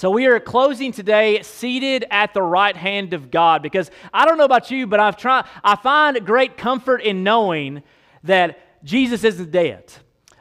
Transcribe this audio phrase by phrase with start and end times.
[0.00, 4.38] So we are closing today seated at the right hand of God because I don't
[4.38, 7.82] know about you, but I've tried I find great comfort in knowing
[8.24, 9.92] that Jesus isn't dead.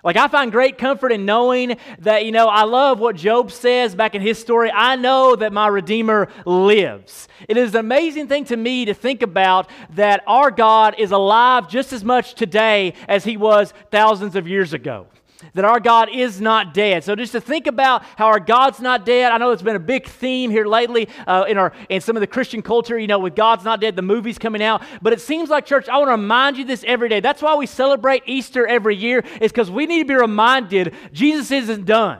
[0.01, 3.95] Like, I find great comfort in knowing that, you know, I love what Job says
[3.95, 4.71] back in his story.
[4.73, 7.27] I know that my Redeemer lives.
[7.49, 11.67] It is an amazing thing to me to think about that our God is alive
[11.67, 15.07] just as much today as he was thousands of years ago
[15.53, 17.03] that our God is not dead.
[17.03, 19.79] So just to think about how our God's not dead, I know it's been a
[19.79, 22.99] big theme here lately uh, in our in some of the Christian culture.
[22.99, 24.83] You know, with God's not dead, the movies coming out.
[25.01, 25.87] But it seems like church.
[25.87, 27.19] I want to remind you this every day.
[27.19, 29.23] That's why we celebrate Easter every year.
[29.39, 32.19] Is because we need to be reminded Jesus isn't done.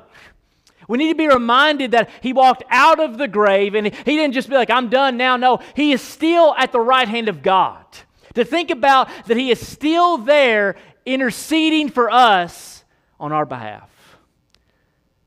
[0.87, 4.33] We need to be reminded that he walked out of the grave and he didn't
[4.33, 5.37] just be like, I'm done now.
[5.37, 7.85] No, he is still at the right hand of God.
[8.33, 12.78] To think about that he is still there interceding for us
[13.19, 13.89] on our behalf.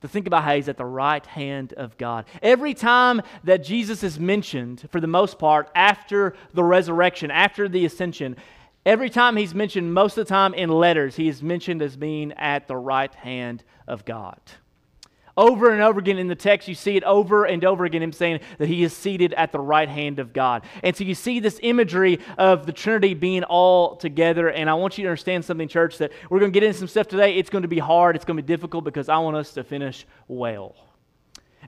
[0.00, 2.24] To think about how he's at the right hand of God.
[2.42, 7.84] Every time that Jesus is mentioned, for the most part, after the resurrection, after the
[7.84, 8.36] ascension,
[8.84, 12.32] every time he's mentioned, most of the time in letters, he is mentioned as being
[12.32, 14.40] at the right hand of God.
[15.36, 18.12] Over and over again in the text, you see it over and over again, him
[18.12, 20.64] saying that he is seated at the right hand of God.
[20.82, 24.48] And so you see this imagery of the Trinity being all together.
[24.48, 26.88] And I want you to understand something, church, that we're going to get into some
[26.88, 27.38] stuff today.
[27.38, 29.64] It's going to be hard, it's going to be difficult because I want us to
[29.64, 30.74] finish well.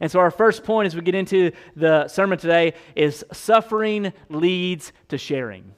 [0.00, 4.92] And so, our first point as we get into the sermon today is suffering leads
[5.08, 5.72] to sharing.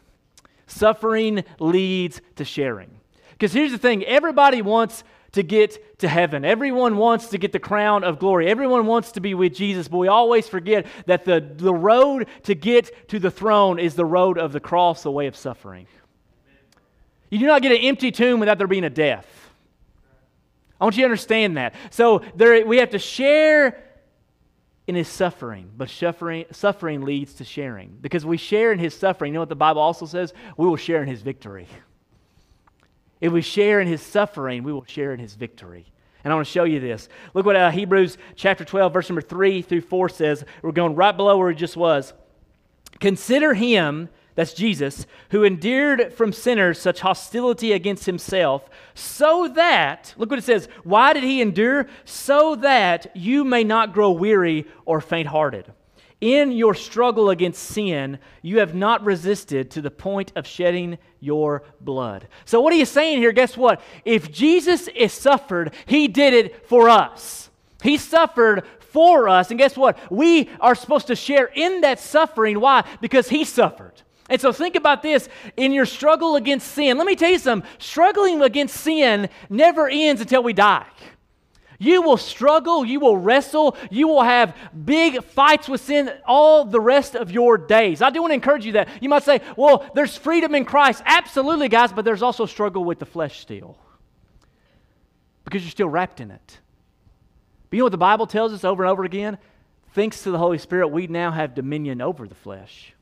[0.67, 2.91] Suffering leads to sharing.
[3.33, 5.05] Because here's the thing everybody wants
[5.37, 6.45] to get to heaven.
[6.45, 8.49] Everyone wants to get the crown of glory.
[8.49, 12.55] Everyone wants to be with Jesus, but we always forget that the, the road to
[12.55, 15.87] get to the throne is the road of the cross, the way of suffering.
[17.31, 19.27] You do not get an empty tomb without there being a death.
[20.81, 21.75] I want you to understand that.
[21.91, 23.83] So there, we have to share
[24.87, 27.99] in his suffering, but suffering, suffering leads to sharing.
[28.01, 29.33] Because we share in his suffering.
[29.33, 30.33] You know what the Bible also says?
[30.57, 31.67] We will share in his victory.
[33.21, 35.87] If we share in his suffering, we will share in his victory.
[36.23, 37.09] And I want to show you this.
[37.35, 40.45] Look what uh, Hebrews chapter 12, verse number 3 through 4 says.
[40.61, 42.13] We're going right below where he just was.
[42.99, 50.31] Consider him, that's Jesus, who endured from sinners such hostility against himself, so that, look
[50.31, 51.87] what it says, why did he endure?
[52.05, 55.73] So that you may not grow weary or faint hearted.
[56.21, 61.63] In your struggle against sin, you have not resisted to the point of shedding your
[61.81, 62.29] blood.
[62.47, 63.33] So, what are you saying here?
[63.33, 63.83] Guess what?
[64.05, 67.51] If Jesus is suffered, he did it for us.
[67.83, 69.51] He suffered for us.
[69.51, 69.99] And guess what?
[70.11, 72.61] We are supposed to share in that suffering.
[72.61, 72.85] Why?
[73.03, 73.93] Because he suffered.
[74.31, 76.97] And so think about this in your struggle against sin.
[76.97, 80.87] Let me tell you something struggling against sin never ends until we die.
[81.79, 86.81] You will struggle, you will wrestle, you will have big fights with sin all the
[86.81, 88.03] rest of your days.
[88.03, 88.89] I do want to encourage you that.
[89.03, 91.03] You might say, well, there's freedom in Christ.
[91.05, 93.79] Absolutely, guys, but there's also struggle with the flesh still
[95.45, 96.59] because you're still wrapped in it.
[97.71, 99.39] But you know what the Bible tells us over and over again?
[99.93, 102.93] Thanks to the Holy Spirit, we now have dominion over the flesh.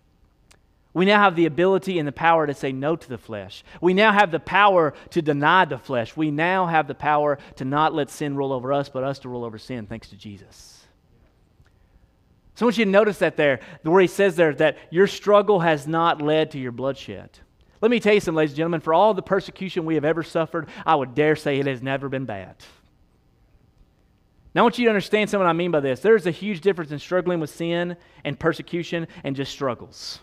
[0.95, 3.65] We now have the ability and the power to say no to the flesh.
[3.81, 6.17] We now have the power to deny the flesh.
[6.17, 9.29] We now have the power to not let sin rule over us, but us to
[9.29, 10.87] rule over sin, thanks to Jesus.
[12.55, 15.59] So I want you to notice that there, where he says there that your struggle
[15.61, 17.41] has not led to your bloodshed.
[17.81, 20.23] Let me tell you something, ladies and gentlemen, for all the persecution we have ever
[20.23, 22.55] suffered, I would dare say it has never been bad.
[24.55, 25.99] Now, I want you to understand something I mean by this.
[25.99, 30.21] There's a huge difference in struggling with sin and persecution and just struggles.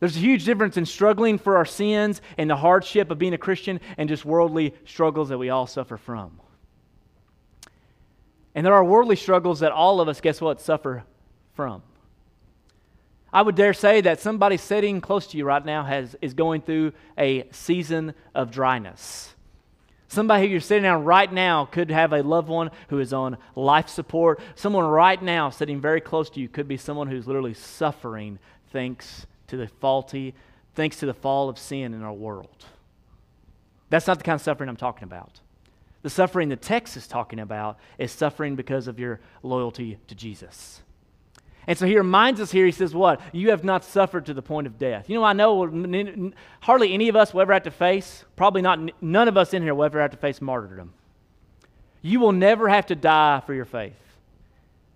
[0.00, 3.38] There's a huge difference in struggling for our sins and the hardship of being a
[3.38, 6.40] Christian and just worldly struggles that we all suffer from.
[8.54, 11.04] And there are worldly struggles that all of us, guess what, suffer
[11.54, 11.82] from.
[13.32, 16.62] I would dare say that somebody sitting close to you right now has, is going
[16.62, 19.34] through a season of dryness.
[20.06, 23.36] Somebody who you're sitting down right now could have a loved one who is on
[23.54, 24.40] life support.
[24.54, 28.38] Someone right now sitting very close to you could be someone who's literally suffering
[28.72, 30.34] thanks to the faulty,
[30.74, 32.64] thanks to the fall of sin in our world.
[33.90, 35.40] That's not the kind of suffering I'm talking about.
[36.02, 40.82] The suffering the text is talking about is suffering because of your loyalty to Jesus.
[41.66, 43.20] And so he reminds us here, he says, What?
[43.32, 45.10] You have not suffered to the point of death.
[45.10, 49.02] You know, I know hardly any of us will ever have to face, probably not,
[49.02, 50.94] none of us in here will ever have to face martyrdom.
[52.00, 53.92] You will never have to die for your faith.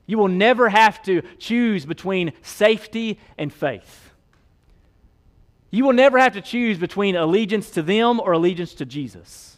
[0.07, 4.12] You will never have to choose between safety and faith.
[5.73, 9.57] You will never have to choose between allegiance to them or allegiance to Jesus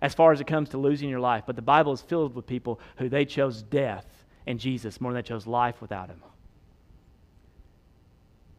[0.00, 1.42] as far as it comes to losing your life.
[1.44, 4.06] But the Bible is filled with people who they chose death
[4.46, 6.22] and Jesus more than they chose life without him.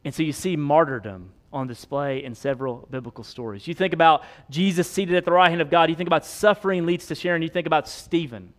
[0.03, 3.65] And so you see martyrdom on display in several biblical stories.
[3.65, 6.85] You think about Jesus seated at the right hand of God, you think about suffering
[6.85, 8.53] leads to sharing, you think about Stephen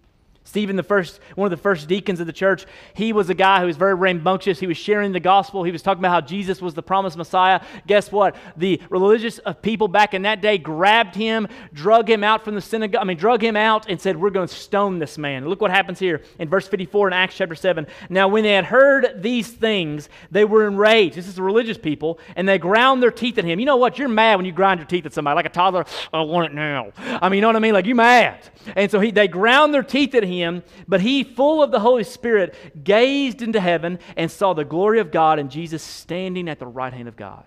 [0.45, 3.61] Stephen, the first, one of the first deacons of the church, he was a guy
[3.61, 4.59] who was very rambunctious.
[4.59, 5.65] He was sharing the gospel.
[5.65, 7.61] He was talking about how Jesus was the promised Messiah.
[7.87, 8.35] Guess what?
[8.57, 12.61] The religious uh, people back in that day grabbed him, drug him out from the
[12.61, 15.47] synagogue, I mean, drug him out and said, We're going to stone this man.
[15.47, 17.87] Look what happens here in verse 54 in Acts chapter 7.
[18.09, 21.17] Now, when they had heard these things, they were enraged.
[21.17, 23.61] This is the religious people, and they ground their teeth at him.
[23.61, 23.99] You know what?
[23.99, 25.85] You're mad when you grind your teeth at somebody, like a toddler.
[26.13, 26.93] I want it now.
[26.97, 27.75] I mean, you know what I mean?
[27.75, 28.49] Like, you're mad.
[28.75, 31.81] And so he, they ground their teeth at him him, but he, full of the
[31.81, 32.55] Holy Spirit,
[32.85, 36.93] gazed into heaven and saw the glory of God and Jesus standing at the right
[36.93, 37.45] hand of God.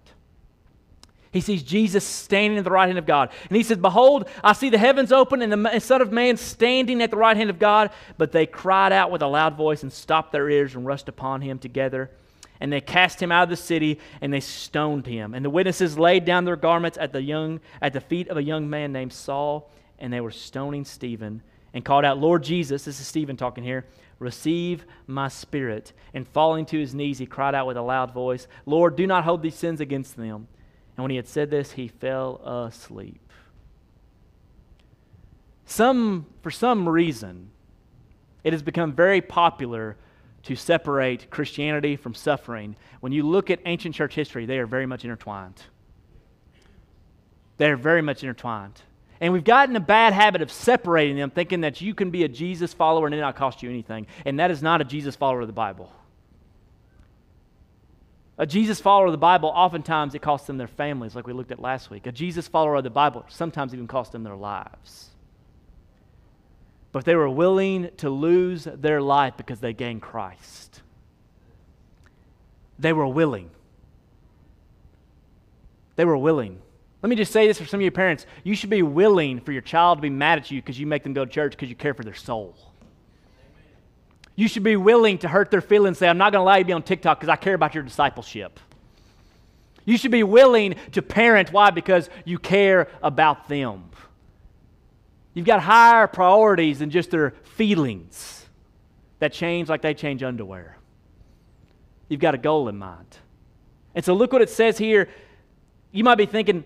[1.33, 3.31] He sees Jesus standing at the right hand of God.
[3.49, 7.01] And he says, Behold, I see the heavens open and the Son of Man standing
[7.01, 7.89] at the right hand of God.
[8.19, 11.41] But they cried out with a loud voice and stopped their ears and rushed upon
[11.41, 12.11] him together.
[12.59, 15.33] And they cast him out of the city and they stoned him.
[15.33, 18.43] And the witnesses laid down their garments at the, young, at the feet of a
[18.43, 19.71] young man named Saul.
[19.97, 21.41] And they were stoning Stephen
[21.73, 23.85] and called out, Lord Jesus, this is Stephen talking here,
[24.19, 25.93] receive my spirit.
[26.13, 29.23] And falling to his knees, he cried out with a loud voice, Lord, do not
[29.23, 30.47] hold these sins against them.
[30.95, 33.19] And when he had said this, he fell asleep.
[35.65, 37.49] Some, for some reason,
[38.43, 39.97] it has become very popular
[40.43, 42.75] to separate Christianity from suffering.
[42.99, 45.63] When you look at ancient church history, they are very much intertwined.
[47.57, 48.81] They are very much intertwined.
[49.21, 52.27] And we've gotten a bad habit of separating them, thinking that you can be a
[52.27, 54.07] Jesus follower and it not cost you anything.
[54.25, 55.91] And that is not a Jesus follower of the Bible.
[58.37, 61.51] A Jesus follower of the Bible, oftentimes it costs them their families, like we looked
[61.51, 62.07] at last week.
[62.07, 65.09] A Jesus follower of the Bible sometimes even costs them their lives.
[66.91, 70.81] But they were willing to lose their life because they gained Christ.
[72.79, 73.49] They were willing.
[75.95, 76.59] They were willing.
[77.03, 78.25] Let me just say this for some of your parents.
[78.45, 81.03] You should be willing for your child to be mad at you because you make
[81.03, 82.55] them go to church because you care for their soul.
[84.37, 86.63] You should be willing to hurt their feelings say, I'm not going to allow you
[86.63, 88.57] to be on TikTok because I care about your discipleship.
[89.83, 91.51] You should be willing to parent.
[91.51, 91.71] Why?
[91.71, 93.89] Because you care about them.
[95.33, 98.45] You've got higher priorities than just their feelings
[99.19, 100.77] that change like they change underwear.
[102.07, 103.17] You've got a goal in mind.
[103.93, 105.09] And so look what it says here.
[105.91, 106.63] You might be thinking,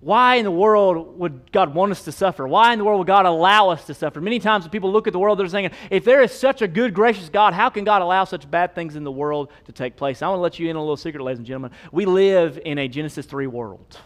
[0.00, 2.46] why in the world would God want us to suffer?
[2.46, 4.20] Why in the world would God allow us to suffer?
[4.20, 6.68] Many times when people look at the world, they're saying, if there is such a
[6.68, 9.96] good, gracious God, how can God allow such bad things in the world to take
[9.96, 10.22] place?
[10.22, 11.72] I want to let you in on a little secret, ladies and gentlemen.
[11.90, 13.98] We live in a Genesis 3 world,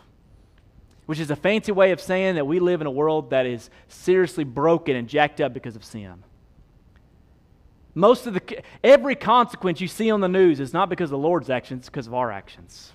[1.05, 3.69] which is a fancy way of saying that we live in a world that is
[3.89, 6.25] seriously broken and jacked up because of sin.
[7.95, 11.27] Most of the, every consequence you see on the news is not because of the
[11.27, 12.93] Lord's actions, it's because of our actions.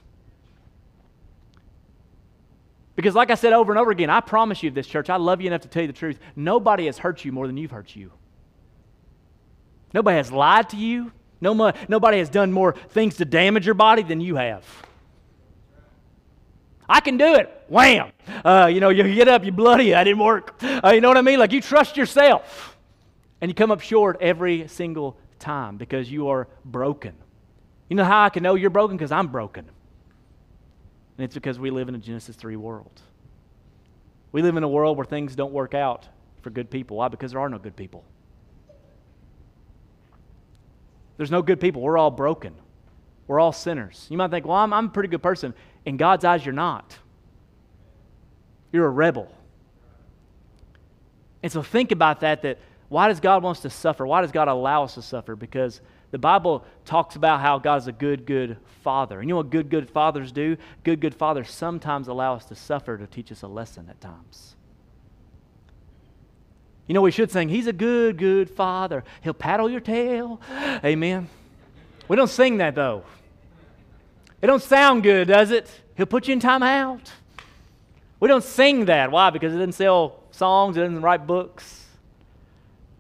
[2.98, 5.40] Because, like I said over and over again, I promise you, this church, I love
[5.40, 6.20] you enough to tell you the truth.
[6.36, 8.12] Nobody has hurt you more than you've hurt you.
[9.94, 11.12] Nobody has lied to you.
[11.40, 14.66] No, nobody has done more things to damage your body than you have.
[16.90, 17.66] I can do it.
[17.68, 18.12] Wham!
[18.44, 20.56] Uh, you know, you get up, you bloody, I didn't work.
[20.64, 21.38] Uh, you know what I mean?
[21.38, 22.78] Like you trust yourself.
[23.42, 27.14] And you come up short every single time because you are broken.
[27.90, 28.98] You know how I can know you're broken?
[28.98, 29.70] Because I'm broken.
[31.18, 33.02] And it's because we live in a Genesis 3 world.
[34.32, 36.08] We live in a world where things don't work out
[36.42, 36.98] for good people.
[36.98, 37.08] Why?
[37.08, 38.04] Because there are no good people.
[41.18, 41.82] There's no good people.
[41.82, 42.54] We're all broken.
[43.26, 44.06] We're all sinners.
[44.10, 45.54] You might think, well, I'm, I'm a pretty good person.
[45.86, 46.98] In God's eyes, you're not.
[48.72, 49.34] You're a rebel.
[51.42, 52.60] And so think about that, that
[52.90, 54.06] why does God want us to suffer?
[54.06, 55.36] Why does God allow us to suffer?
[55.36, 55.82] Because
[56.12, 59.20] the Bible talks about how God is a good, good father.
[59.20, 60.58] And you know what good, good fathers do?
[60.84, 64.56] Good, good fathers sometimes allow us to suffer to teach us a lesson at times.
[66.88, 69.04] You know, we should sing, He's a good, good father.
[69.22, 70.40] He'll paddle your tail.
[70.86, 71.30] Amen.
[72.08, 73.04] We don't sing that though.
[74.42, 75.70] It don't sound good, does it?
[75.98, 77.12] He'll put you in time out.
[78.20, 79.12] We don't sing that.
[79.12, 79.30] Why?
[79.30, 81.86] Because it doesn't sell songs, it doesn't write books.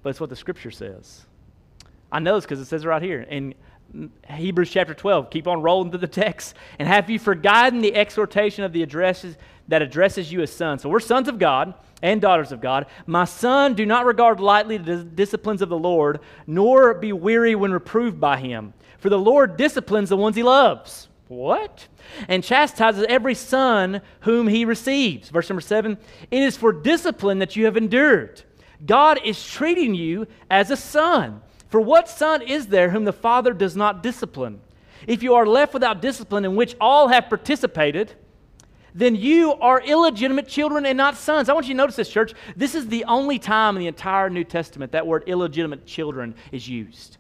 [0.03, 1.26] But it's what the scripture says.
[2.11, 3.55] I know this because it says it right here in
[4.29, 5.29] Hebrews chapter 12.
[5.29, 6.55] Keep on rolling through the text.
[6.79, 9.37] And have you forgotten the exhortation of the addresses
[9.67, 10.81] that addresses you as sons?
[10.81, 12.85] So we're sons of God and daughters of God.
[13.05, 17.71] My son, do not regard lightly the disciplines of the Lord, nor be weary when
[17.71, 18.73] reproved by him.
[18.99, 21.07] For the Lord disciplines the ones he loves.
[21.27, 21.87] What?
[22.27, 25.29] And chastises every son whom he receives.
[25.29, 25.97] Verse number seven
[26.31, 28.43] It is for discipline that you have endured.
[28.85, 31.41] God is treating you as a son.
[31.69, 34.61] For what son is there whom the father does not discipline?
[35.05, 38.13] If you are left without discipline in which all have participated,
[38.93, 41.49] then you are illegitimate children and not sons.
[41.49, 42.33] I want you to notice this, church.
[42.55, 46.67] This is the only time in the entire New Testament that word illegitimate children is
[46.67, 47.17] used.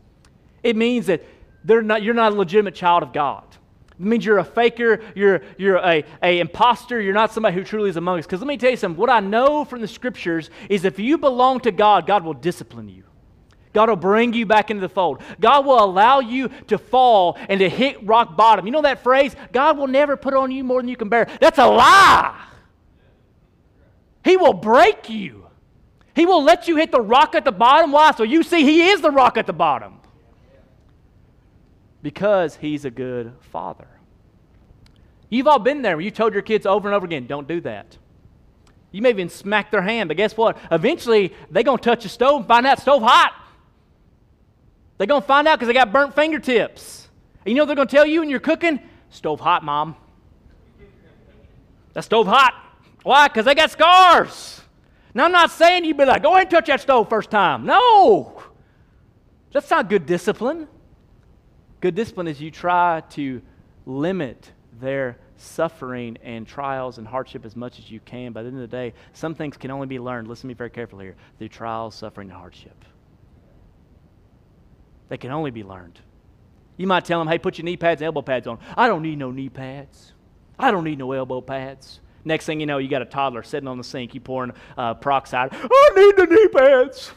[0.63, 1.23] It means that
[1.63, 3.43] not, you're not a legitimate child of God.
[3.91, 7.89] It means you're a faker, you're, you're a, a imposter, you're not somebody who truly
[7.89, 8.25] is among us.
[8.25, 11.17] Because let me tell you something, what I know from the scriptures is if you
[11.17, 13.03] belong to God, God will discipline you.
[13.77, 15.21] God will bring you back into the fold.
[15.39, 18.65] God will allow you to fall and to hit rock bottom.
[18.65, 19.35] You know that phrase?
[19.51, 21.27] God will never put on you more than you can bear.
[21.39, 22.43] That's a lie.
[24.25, 25.45] He will break you.
[26.15, 27.91] He will let you hit the rock at the bottom.
[27.91, 28.13] Why?
[28.13, 29.99] So you see He is the rock at the bottom.
[32.01, 33.87] Because He's a good Father.
[35.29, 37.61] You've all been there where you told your kids over and over again, don't do
[37.61, 37.95] that.
[38.91, 40.57] You may even smack their hand, but guess what?
[40.71, 43.43] Eventually, they're going to touch a stove and find out stove hot.
[44.97, 47.07] They're going to find out because they got burnt fingertips.
[47.45, 48.79] And you know they're going to tell you when you're cooking?
[49.09, 49.95] Stove hot, mom.
[51.93, 52.53] That stove hot.
[53.03, 53.27] Why?
[53.27, 54.61] Because they got scars.
[55.13, 57.65] Now, I'm not saying you'd be like, go ahead and touch that stove first time.
[57.65, 58.43] No.
[59.51, 60.67] That's not good discipline.
[61.79, 63.41] Good discipline is you try to
[63.85, 68.33] limit their suffering and trials and hardship as much as you can.
[68.33, 70.53] By the end of the day, some things can only be learned, listen to me
[70.53, 72.83] very carefully here, through trials, suffering, and hardship.
[75.09, 75.99] They can only be learned.
[76.77, 78.59] You might tell them, hey, put your knee pads and elbow pads on.
[78.75, 80.13] I don't need no knee pads.
[80.59, 81.99] I don't need no elbow pads.
[82.23, 84.93] Next thing you know, you got a toddler sitting on the sink, you pouring uh,
[84.95, 85.49] peroxide.
[85.53, 87.11] I need the knee pads.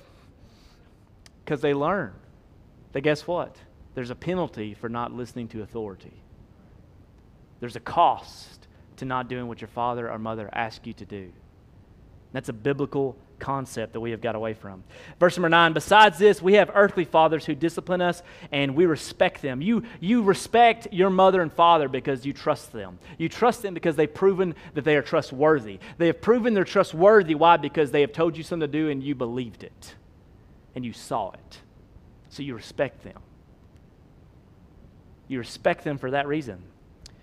[1.45, 2.13] Because they learn
[2.93, 3.57] that guess what?
[3.95, 6.23] There's a penalty for not listening to authority.
[7.59, 11.33] There's a cost to not doing what your father or mother ask you to do.
[12.33, 14.85] That's a biblical concept that we have got away from.
[15.19, 19.43] Verse number nine, besides this, we have earthly fathers who discipline us and we respect
[19.43, 19.61] them.
[19.61, 22.99] You, you respect your mother and father because you trust them.
[23.19, 25.81] You trust them because they've proven that they are trustworthy.
[25.99, 27.35] They have proven they're trustworthy.
[27.35, 27.57] Why?
[27.57, 29.95] Because they have told you something to do and you believed it
[30.75, 31.59] and you saw it.
[32.29, 33.19] So you respect them.
[35.29, 36.63] You respect them for that reason.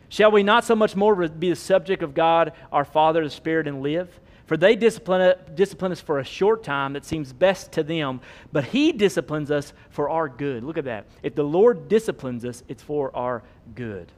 [0.09, 3.67] Shall we not so much more be the subject of God, our Father, the Spirit,
[3.67, 4.19] and live?
[4.48, 8.22] For they discipline, discipline us for a short time that seems best to them,
[8.54, 10.63] but He disciplines us for our good.
[10.63, 11.06] Look at that.
[11.22, 13.44] If the Lord disciplines us, it's for our
[13.75, 14.12] good,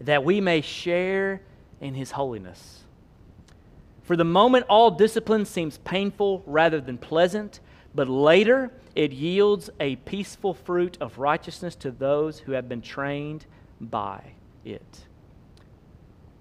[0.00, 1.40] that we may share
[1.80, 2.82] in His holiness.
[4.02, 7.60] For the moment, all discipline seems painful rather than pleasant,
[7.94, 13.46] but later it yields a peaceful fruit of righteousness to those who have been trained
[13.80, 14.32] by
[14.64, 15.07] it.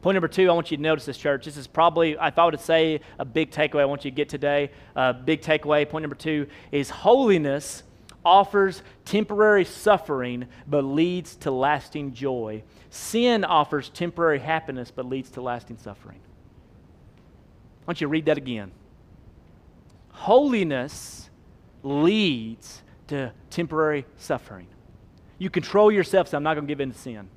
[0.08, 1.44] Point number two, I want you to notice this, church.
[1.44, 4.16] This is probably, if I were to say a big takeaway I want you to
[4.16, 7.84] get today, uh, big takeaway, point number two is holiness
[8.24, 12.64] offers temporary suffering but leads to lasting joy.
[12.90, 16.22] Sin offers temporary happiness but leads to lasting suffering.
[17.82, 18.72] I want you to read that again.
[20.12, 21.30] Holiness
[21.84, 24.68] leads to temporary suffering.
[25.38, 27.28] You control yourself, so I'm not going to give in to sin.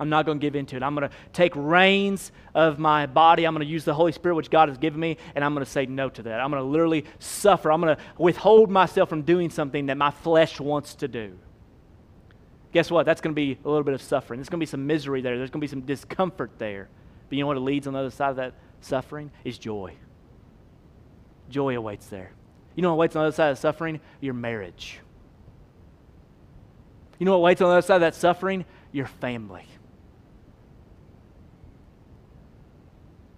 [0.00, 0.82] I'm not going to give into it.
[0.82, 3.46] I'm going to take reins of my body.
[3.46, 5.64] I'm going to use the Holy Spirit, which God has given me, and I'm going
[5.64, 6.40] to say no to that.
[6.40, 7.70] I'm going to literally suffer.
[7.70, 11.38] I'm going to withhold myself from doing something that my flesh wants to do.
[12.72, 13.06] Guess what?
[13.06, 14.38] That's going to be a little bit of suffering.
[14.38, 15.38] There's going to be some misery there.
[15.38, 16.88] There's going to be some discomfort there.
[17.28, 19.30] But you know what leads on the other side of that suffering?
[19.44, 19.94] Is joy.
[21.50, 22.32] Joy awaits there.
[22.74, 24.00] You know what waits on the other side of suffering?
[24.20, 24.98] Your marriage.
[27.20, 28.64] You know what waits on the other side of that suffering?
[28.90, 29.66] Your family.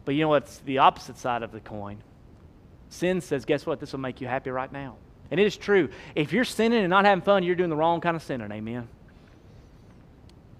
[0.07, 1.99] But you know what's the opposite side of the coin?
[2.89, 3.81] Sin says, guess what?
[3.81, 4.97] This will make you happy right now.
[5.31, 5.91] And it is true.
[6.15, 8.51] If you're sinning and not having fun, you're doing the wrong kind of sinning.
[8.53, 8.89] Amen.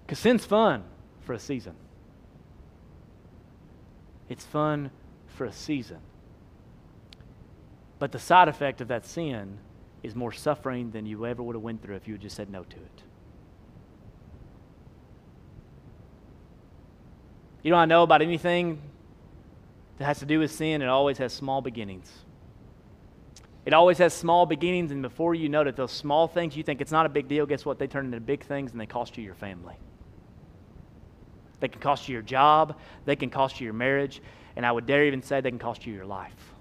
[0.05, 0.83] Because sin's fun
[1.21, 1.73] for a season.
[4.27, 4.91] It's fun
[5.27, 5.99] for a season.
[7.99, 9.59] But the side effect of that sin
[10.03, 12.49] is more suffering than you ever would have went through if you had just said
[12.49, 13.03] no to it.
[17.63, 18.81] You know I know about anything
[19.97, 22.11] that has to do with sin, it always has small beginnings.
[23.65, 26.79] It always has small beginnings, and before you know it, those small things you think
[26.79, 27.79] it's not a big deal, guess what?
[27.79, 29.75] They turn into big things and they cost you your family.
[31.59, 34.21] They can cost you your job, they can cost you your marriage,
[34.55, 36.53] and I would dare even say they can cost you your life.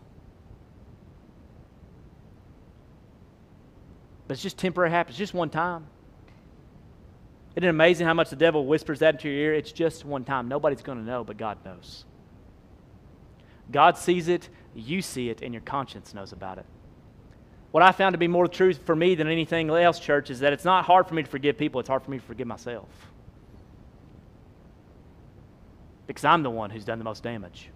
[4.26, 5.86] But it's just temporary happiness, just one time.
[7.54, 9.54] Isn't it amazing how much the devil whispers that into your ear?
[9.54, 10.48] It's just one time.
[10.48, 12.04] Nobody's going to know, but God knows.
[13.70, 16.66] God sees it, you see it, and your conscience knows about it.
[17.72, 20.52] what I found to be more true for me than anything else, church, is that
[20.52, 22.88] it's not hard for me to forgive people, it's hard for me to forgive myself.
[26.06, 27.70] Because I'm the one who's done the most damage.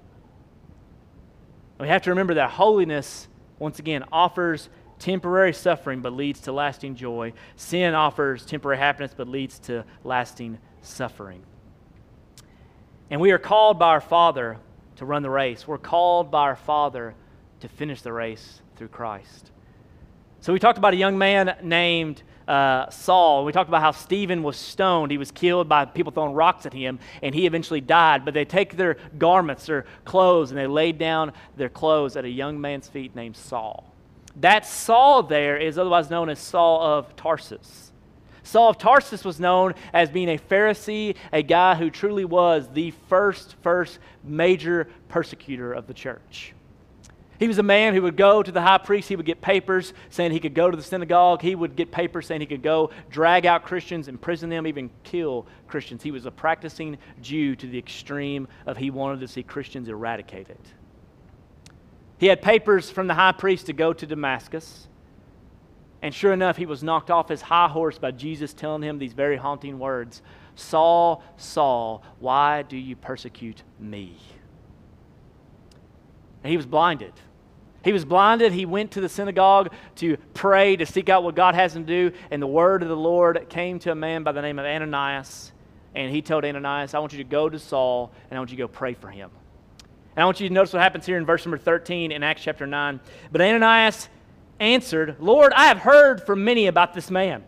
[1.78, 3.28] we have to remember that holiness,
[3.58, 4.70] once again, offers
[5.00, 7.32] temporary suffering but leads to lasting joy.
[7.56, 11.42] Sin offers temporary happiness but leads to lasting suffering.
[13.10, 14.58] And we are called by our Father
[15.00, 15.66] to run the race.
[15.66, 17.14] We're called by our Father
[17.60, 19.50] to finish the race through Christ.
[20.42, 23.46] So we talked about a young man named uh, Saul.
[23.46, 25.10] We talked about how Stephen was stoned.
[25.10, 28.26] He was killed by people throwing rocks at him, and he eventually died.
[28.26, 32.30] But they take their garments, their clothes, and they laid down their clothes at a
[32.30, 33.94] young man's feet named Saul.
[34.36, 37.89] That Saul there is otherwise known as Saul of Tarsus.
[38.42, 42.92] Saul of Tarsus was known as being a Pharisee, a guy who truly was the
[43.08, 46.54] first, first major persecutor of the church.
[47.40, 49.08] He was a man who would go to the high priest.
[49.08, 51.40] He would get papers saying he could go to the synagogue.
[51.40, 55.46] He would get papers saying he could go drag out Christians, imprison them, even kill
[55.66, 56.02] Christians.
[56.02, 60.58] He was a practicing Jew to the extreme of he wanted to see Christians eradicated.
[62.18, 64.86] He had papers from the high priest to go to Damascus.
[66.02, 69.12] And sure enough, he was knocked off his high horse by Jesus telling him these
[69.12, 70.22] very haunting words
[70.56, 74.16] Saul, Saul, why do you persecute me?
[76.42, 77.12] And he was blinded.
[77.82, 78.52] He was blinded.
[78.52, 82.12] He went to the synagogue to pray, to seek out what God has him do.
[82.30, 85.52] And the word of the Lord came to a man by the name of Ananias.
[85.94, 88.56] And he told Ananias, I want you to go to Saul and I want you
[88.56, 89.30] to go pray for him.
[90.14, 92.42] And I want you to notice what happens here in verse number 13 in Acts
[92.42, 93.00] chapter 9.
[93.32, 94.08] But Ananias
[94.60, 97.42] answered, Lord, I have heard from many about this man,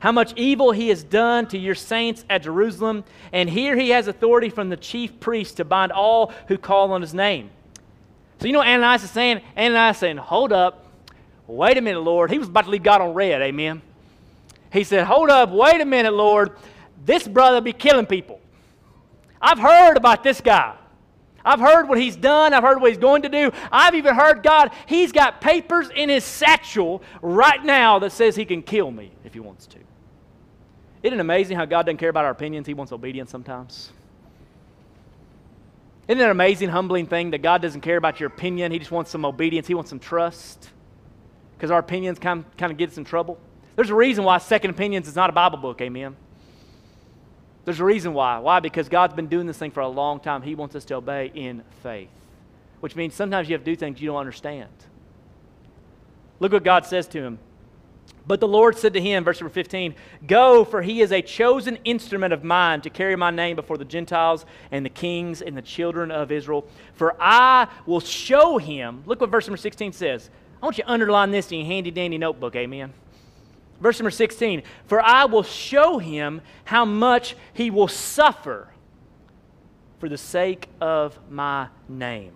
[0.00, 3.04] how much evil he has done to your saints at Jerusalem.
[3.32, 7.00] And here he has authority from the chief priest to bind all who call on
[7.00, 7.50] his name.
[8.40, 9.40] So you know what Ananias is saying?
[9.56, 10.86] Ananias is saying, Hold up.
[11.46, 12.30] Wait a minute, Lord.
[12.30, 13.82] He was about to leave God on red, amen.
[14.72, 16.52] He said, Hold up, wait a minute, Lord.
[17.04, 18.40] This brother be killing people.
[19.40, 20.74] I've heard about this guy.
[21.44, 22.54] I've heard what he's done.
[22.54, 23.52] I've heard what he's going to do.
[23.70, 28.44] I've even heard God, he's got papers in his satchel right now that says he
[28.44, 29.78] can kill me if he wants to.
[31.02, 32.66] Isn't it amazing how God doesn't care about our opinions?
[32.66, 33.92] He wants obedience sometimes.
[36.08, 38.72] Isn't it an amazing, humbling thing that God doesn't care about your opinion?
[38.72, 39.66] He just wants some obedience.
[39.66, 40.70] He wants some trust.
[41.56, 43.38] Because our opinions kind kind of get us in trouble.
[43.76, 46.16] There's a reason why Second Opinions is not a Bible book, amen.
[47.64, 48.38] There's a reason why.
[48.38, 48.60] Why?
[48.60, 50.42] Because God's been doing this thing for a long time.
[50.42, 52.10] He wants us to obey in faith,
[52.80, 54.70] which means sometimes you have to do things you don't understand.
[56.40, 57.38] Look what God says to him.
[58.26, 59.94] But the Lord said to him, verse number 15,
[60.26, 63.84] Go, for he is a chosen instrument of mine to carry my name before the
[63.84, 66.66] Gentiles and the kings and the children of Israel.
[66.94, 69.02] For I will show him.
[69.04, 70.30] Look what verse number 16 says.
[70.62, 72.94] I want you to underline this in your handy dandy notebook, amen.
[73.84, 78.70] Verse number 16 For I will show him how much he will suffer
[79.98, 82.32] for the sake of my name.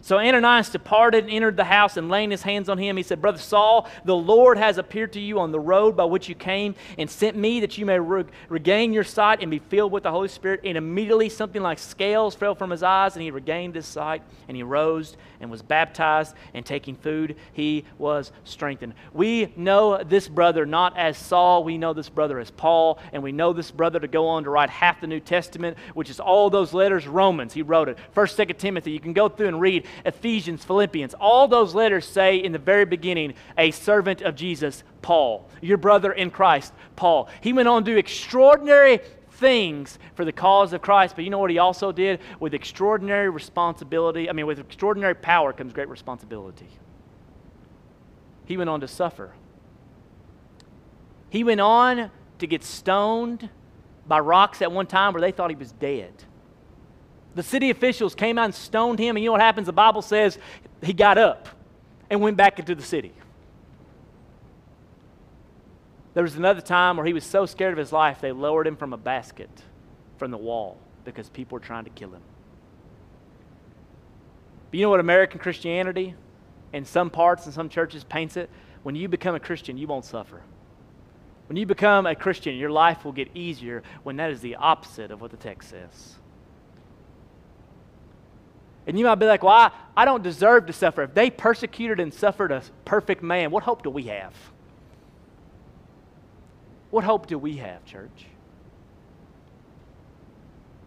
[0.00, 3.20] So Ananias departed and entered the house, and laying his hands on him, he said,
[3.20, 6.76] Brother Saul, the Lord has appeared to you on the road by which you came,
[6.96, 10.10] and sent me that you may re- regain your sight and be filled with the
[10.10, 10.60] Holy Spirit.
[10.64, 14.56] And immediately something like scales fell from his eyes, and he regained his sight, and
[14.56, 18.94] he rose and was baptized, and taking food, he was strengthened.
[19.12, 23.32] We know this brother not as Saul, we know this brother as Paul, and we
[23.32, 26.50] know this brother to go on to write half the New Testament, which is all
[26.50, 27.06] those letters.
[27.06, 27.98] Romans, he wrote it.
[28.12, 32.36] First, Second Timothy, you can go through and read Ephesians, Philippians, all those letters say
[32.36, 37.28] in the very beginning, a servant of Jesus, Paul, your brother in Christ, Paul.
[37.40, 39.00] He went on to do extraordinary
[39.32, 42.20] things for the cause of Christ, but you know what he also did?
[42.40, 46.68] With extraordinary responsibility, I mean, with extraordinary power comes great responsibility.
[48.44, 49.32] He went on to suffer.
[51.30, 53.48] He went on to get stoned
[54.06, 56.12] by rocks at one time where they thought he was dead.
[57.38, 59.66] The city officials came out and stoned him, and you know what happens?
[59.66, 60.38] The Bible says
[60.82, 61.46] he got up
[62.10, 63.12] and went back into the city.
[66.14, 68.74] There was another time where he was so scared of his life, they lowered him
[68.74, 69.50] from a basket
[70.16, 72.22] from the wall because people were trying to kill him.
[74.72, 76.16] But you know what American Christianity,
[76.72, 78.50] in some parts and some churches, paints it?
[78.82, 80.42] When you become a Christian, you won't suffer.
[81.46, 85.12] When you become a Christian, your life will get easier when that is the opposite
[85.12, 86.17] of what the text says.
[88.88, 91.02] And you might be like, well, I, I don't deserve to suffer.
[91.02, 94.32] If they persecuted and suffered a perfect man, what hope do we have?
[96.90, 98.24] What hope do we have, church?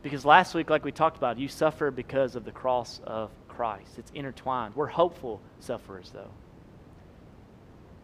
[0.02, 4.00] Because last week, like we talked about, you suffer because of the cross of Christ.
[4.00, 4.76] It's intertwined.
[4.76, 6.32] We're hopeful sufferers, though.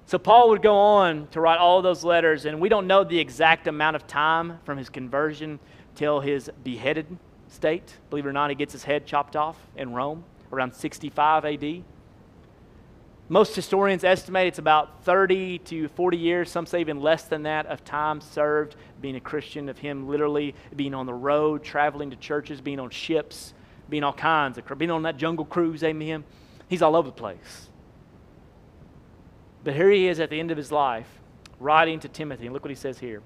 [0.06, 3.18] So Paul would go on to write all those letters, and we don't know the
[3.18, 5.60] exact amount of time from his conversion
[5.96, 7.98] till his beheaded state.
[8.10, 11.84] Believe it or not, he gets his head chopped off in Rome around 65 AD.
[13.30, 17.66] Most historians estimate it's about 30 to 40 years, some say even less than that,
[17.66, 22.16] of time served being a Christian, of him literally being on the road, traveling to
[22.16, 23.54] churches, being on ships,
[23.90, 26.24] being all kinds of, being on that jungle cruise, amen.
[26.70, 27.70] He's all over the place.
[29.66, 31.08] But here he is at the end of his life,
[31.60, 33.22] writing to Timothy, and look what he says here.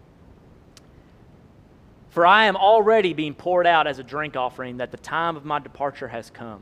[2.12, 5.46] For I am already being poured out as a drink offering, that the time of
[5.46, 6.62] my departure has come.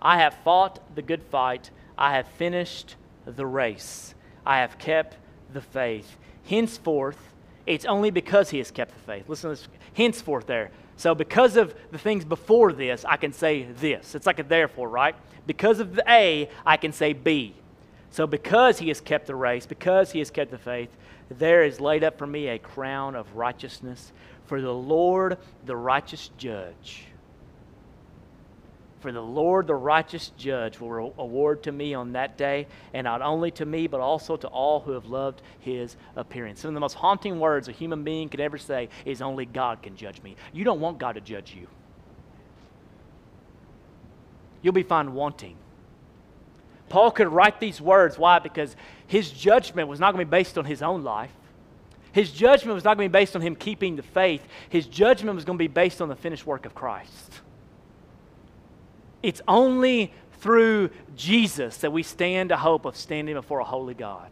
[0.00, 1.70] I have fought the good fight.
[1.98, 2.94] I have finished
[3.26, 4.14] the race.
[4.46, 5.16] I have kept
[5.52, 6.16] the faith.
[6.48, 7.18] Henceforth,
[7.66, 9.28] it's only because he has kept the faith.
[9.28, 9.68] Listen to this.
[9.94, 10.70] Henceforth, there.
[10.96, 14.14] So, because of the things before this, I can say this.
[14.14, 15.16] It's like a therefore, right?
[15.48, 17.54] Because of the A, I can say B.
[18.10, 20.96] So, because he has kept the race, because he has kept the faith,
[21.28, 24.12] there is laid up for me a crown of righteousness
[24.46, 27.06] for the Lord, the righteous judge
[29.04, 33.20] for the Lord, the righteous judge, will award to me on that day, and not
[33.20, 36.62] only to me, but also to all who have loved his appearance.
[36.62, 39.82] Some of the most haunting words a human being could ever say is only God
[39.82, 40.36] can judge me.
[40.54, 41.66] You don't want God to judge you.
[44.62, 45.56] You'll be found wanting.
[46.88, 48.18] Paul could write these words.
[48.18, 48.38] Why?
[48.38, 48.74] Because
[49.06, 51.30] his judgment was not going to be based on his own life.
[52.14, 54.46] His judgment was not going to be based on him keeping the faith.
[54.68, 57.40] His judgment was going to be based on the finished work of Christ.
[59.20, 64.30] It's only through Jesus that we stand a hope of standing before a holy God.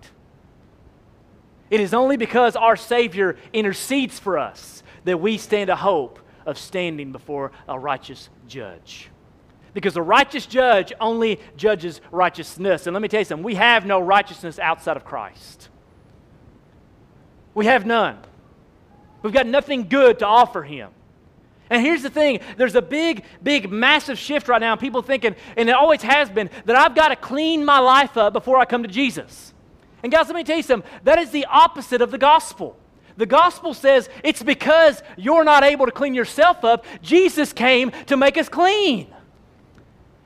[1.71, 6.59] It is only because our Savior intercedes for us that we stand a hope of
[6.59, 9.09] standing before a righteous judge.
[9.75, 12.87] Because the righteous judge only judges righteousness.
[12.87, 15.68] And let me tell you something we have no righteousness outside of Christ.
[17.55, 18.19] We have none.
[19.23, 20.91] We've got nothing good to offer Him.
[21.71, 24.77] And here's the thing there's a big, big, massive shift right now.
[24.77, 28.33] People thinking, and it always has been, that I've got to clean my life up
[28.33, 29.55] before I come to Jesus.
[30.03, 32.77] And guys, let me tell you something that is the opposite of the gospel.
[33.17, 38.17] The gospel says it's because you're not able to clean yourself up, Jesus came to
[38.17, 39.07] make us clean.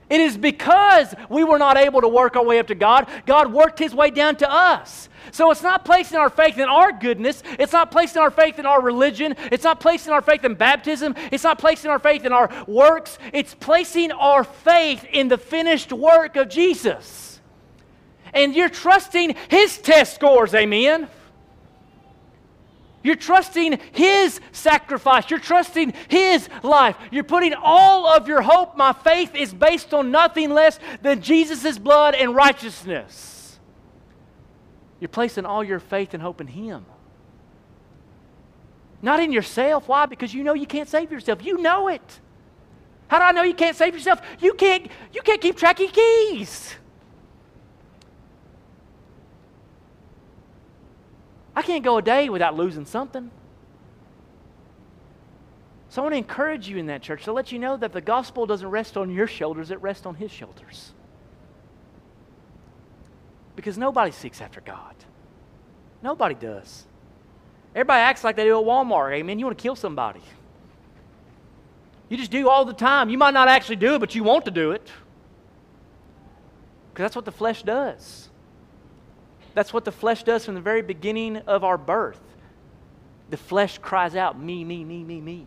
[0.09, 3.53] It is because we were not able to work our way up to God, God
[3.53, 5.09] worked his way down to us.
[5.33, 7.43] So it's not placing our faith in our goodness.
[7.59, 9.35] It's not placing our faith in our religion.
[9.51, 11.15] It's not placing our faith in baptism.
[11.33, 13.19] It's not placing our faith in our works.
[13.33, 17.41] It's placing our faith in the finished work of Jesus.
[18.33, 21.09] And you're trusting His test scores, amen?
[23.07, 25.31] You're trusting His sacrifice.
[25.31, 26.97] You're trusting His life.
[27.13, 28.77] You're putting all of your hope.
[28.77, 33.61] My faith is based on nothing less than Jesus' blood and righteousness.
[34.99, 36.85] You're placing all your faith and hope in Him.
[39.03, 39.87] Not in yourself.
[39.87, 40.07] Why?
[40.07, 41.45] Because you know you can't save yourself.
[41.45, 42.21] You know it.
[43.07, 44.21] How do I know you can't save yourself?
[44.41, 46.75] You can't, you can't keep track of keys.
[51.57, 53.31] I can't go a day without losing something.
[55.89, 58.03] So I want to encourage you in that church to let you know that the
[58.03, 60.93] gospel doesn't rest on your shoulders, it rests on his shoulders.
[63.57, 64.95] Because nobody seeks after God.
[66.03, 66.85] Nobody does.
[67.75, 69.15] Everybody acts like they do at Walmart.
[69.15, 69.39] Amen.
[69.39, 70.21] You want to kill somebody.
[72.11, 73.09] You just do all the time.
[73.09, 74.91] You might not actually do it, but you want to do it.
[76.93, 78.29] Because that's what the flesh does.
[79.57, 82.21] That's what the flesh does from the very beginning of our birth.
[83.31, 85.47] The flesh cries out, me, me, me, me, me.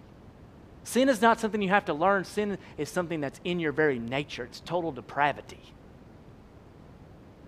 [0.84, 4.00] Sin is not something you have to learn, sin is something that's in your very
[4.00, 4.46] nature.
[4.46, 5.62] It's total depravity.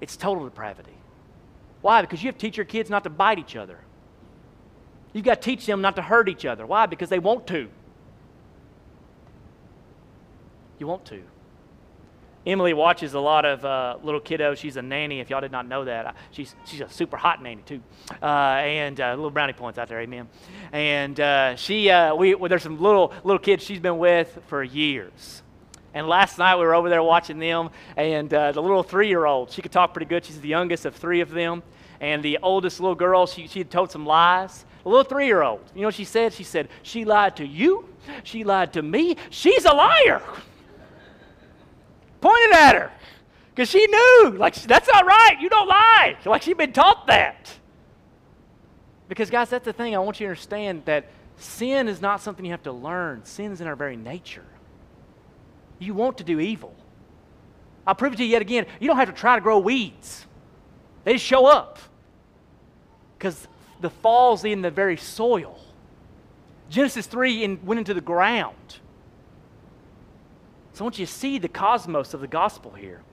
[0.02, 0.94] It's total depravity.
[1.82, 2.02] Why?
[2.02, 3.80] Because you have to teach your kids not to bite each other.
[5.14, 6.68] You've got to teach them not to hurt each other.
[6.68, 6.86] Why?
[6.86, 7.70] Because they want to.
[10.78, 11.24] You want to.
[12.46, 14.58] Emily watches a lot of uh, little kiddos.
[14.58, 16.16] She's a nanny, if y'all did not know that.
[16.32, 17.82] She's, she's a super hot nanny, too.
[18.22, 20.28] Uh, and uh, little brownie points out there, amen.
[20.72, 24.64] And uh, she, uh, we, well, there's some little, little kids she's been with for
[24.64, 25.44] years.
[25.94, 29.26] And last night we were over there watching them, and uh, the little three year
[29.26, 30.26] old, she could talk pretty good.
[30.26, 31.62] She's the youngest of three of them.
[32.00, 34.66] And the oldest little girl, she, she had told some lies.
[34.84, 36.34] The little three year old, you know what she said?
[36.34, 37.88] She said, She lied to you,
[38.24, 40.24] she lied to me, she's a liar.
[42.22, 42.92] Pointed at her
[43.50, 45.38] because she knew, like, that's not right.
[45.40, 46.18] You don't lie.
[46.26, 47.54] Like, she'd been taught that.
[49.10, 49.96] Because, guys, that's the thing.
[49.96, 53.52] I want you to understand that sin is not something you have to learn, sin
[53.52, 54.46] is in our very nature
[55.82, 56.74] you want to do evil.
[57.86, 58.68] I'll prove it to you yet again.
[58.80, 60.26] You don't have to try to grow weeds.
[61.04, 61.80] They just show up
[63.18, 63.48] because
[63.82, 65.60] the fall's in the very soil.
[66.70, 68.56] Genesis 3 in, went into the ground.
[70.82, 73.04] So I want you to see the cosmos of the gospel here.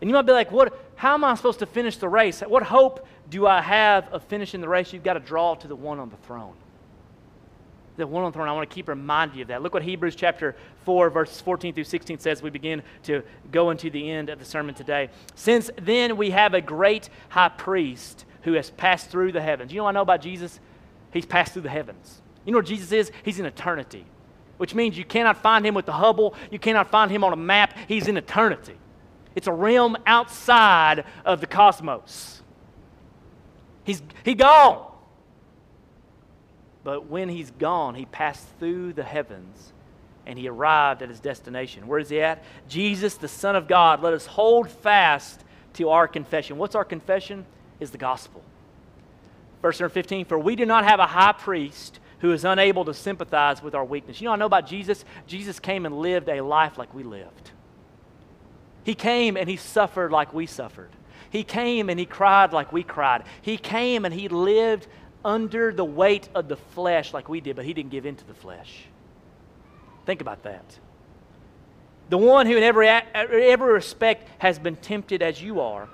[0.00, 2.38] And you might be like, what, how am I supposed to finish the race?
[2.38, 4.92] What hope do I have of finishing the race?
[4.92, 6.54] You've got to draw to the one on the throne.
[7.96, 9.60] The one on the throne, I want to keep reminding you of that.
[9.60, 12.42] Look what Hebrews chapter 4, verses 14 through 16 says.
[12.42, 15.10] We begin to go into the end of the sermon today.
[15.34, 19.72] Since then we have a great high priest who has passed through the heavens.
[19.72, 20.60] You know what I know about Jesus?
[21.12, 22.22] He's passed through the heavens.
[22.44, 23.10] You know where Jesus is?
[23.24, 24.06] He's in eternity,
[24.58, 26.34] which means you cannot find him with the Hubble.
[26.50, 27.76] You cannot find him on a map.
[27.88, 28.76] He's in eternity.
[29.34, 32.42] It's a realm outside of the cosmos.
[33.84, 34.84] He's he gone.
[36.84, 39.72] But when he's gone, he passed through the heavens
[40.26, 41.86] and he arrived at his destination.
[41.86, 42.44] Where is he at?
[42.68, 44.02] Jesus, the Son of God.
[44.02, 45.42] Let us hold fast
[45.74, 46.58] to our confession.
[46.58, 47.46] What's our confession?
[47.80, 48.42] Is the gospel.
[49.62, 52.94] Verse number 15 For we do not have a high priest who is unable to
[52.94, 54.20] sympathize with our weakness.
[54.20, 55.04] You know, I know about Jesus.
[55.26, 57.52] Jesus came and lived a life like we lived.
[58.84, 60.90] He came and he suffered like we suffered.
[61.30, 63.24] He came and he cried like we cried.
[63.42, 64.86] He came and he lived
[65.24, 68.26] under the weight of the flesh like we did, but he didn't give in to
[68.26, 68.84] the flesh.
[70.06, 70.64] Think about that.
[72.08, 75.88] The one who, in every, every respect, has been tempted as you are,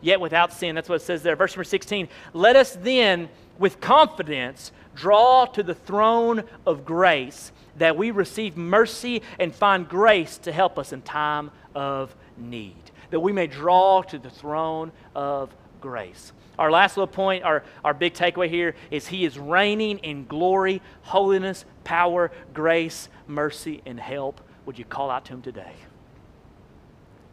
[0.00, 0.74] yet without sin.
[0.74, 1.36] That's what it says there.
[1.36, 2.08] Verse number 16.
[2.32, 9.22] Let us then, with confidence, draw to the throne of grace that we receive mercy
[9.38, 14.18] and find grace to help us in time of need, that we may draw to
[14.18, 16.32] the throne of grace.
[16.58, 20.82] Our last little point, our, our big takeaway here is He is reigning in glory,
[21.02, 24.40] holiness, power, grace, mercy, and help.
[24.66, 25.72] Would you call out to Him today?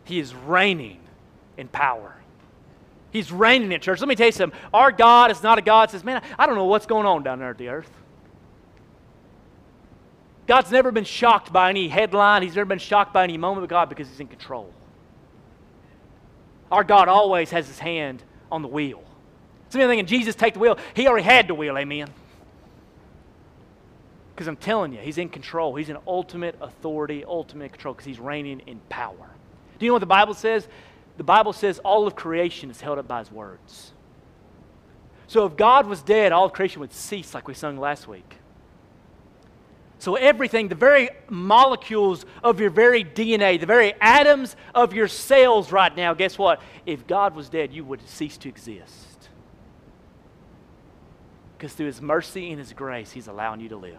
[0.05, 0.99] He is reigning
[1.57, 2.16] in power.
[3.11, 3.99] He's reigning in church.
[3.99, 4.59] Let me tell you something.
[4.73, 7.39] Our God is not a God says, man, I don't know what's going on down
[7.39, 7.89] there at the earth.
[10.45, 12.41] God's never been shocked by any headline.
[12.41, 14.73] He's never been shocked by any moment of God because He's in control.
[16.71, 19.03] Our God always has his hand on the wheel.
[19.69, 20.77] Some of thinking Jesus take the wheel.
[20.93, 22.09] He already had the wheel, amen.
[24.33, 25.75] Because I'm telling you, he's in control.
[25.75, 29.29] He's in ultimate authority, ultimate control, because he's reigning in power.
[29.79, 30.67] Do you know what the Bible says?
[31.17, 33.91] The Bible says all of creation is held up by his words.
[35.27, 38.37] So if God was dead, all of creation would cease, like we sung last week.
[39.99, 45.71] So, everything, the very molecules of your very DNA, the very atoms of your cells
[45.71, 46.61] right now, guess what?
[46.85, 49.29] If God was dead, you would cease to exist.
[51.57, 53.97] Because through His mercy and His grace, He's allowing you to live.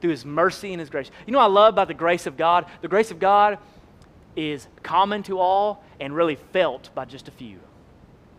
[0.00, 1.12] Through His mercy and His grace.
[1.24, 2.66] You know I love about the grace of God?
[2.80, 3.58] The grace of God
[4.36, 7.58] is common to all and really felt by just a few.